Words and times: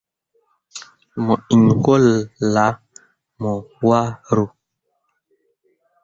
Mo 1.25 1.33
iŋ 1.53 1.63
gwulle 1.83 2.15
ah 2.67 2.73
mo 3.41 3.51
waro. 3.87 4.45